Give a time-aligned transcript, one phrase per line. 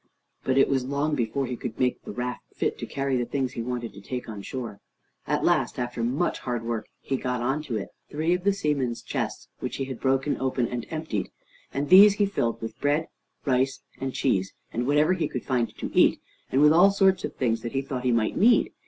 [0.43, 3.51] But it was long before he could make the raft fit to carry the things
[3.51, 4.79] he wanted to take on shore.
[5.27, 9.03] At last, after much hard work, he got on to it three of the seamen's
[9.03, 11.29] chests, which he had broken open, and emptied,
[11.71, 13.07] and he filled these with bread, and
[13.53, 16.19] rice, and cheese, and whatever he could find to eat,
[16.51, 18.71] and with all sorts of things that he thought he might need.